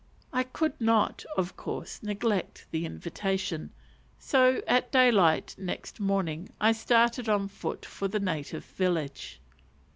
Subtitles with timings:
[0.33, 3.69] I could not, of course, neglect the invitation,
[4.17, 9.39] so at daylight next morning I started on foot for the native village.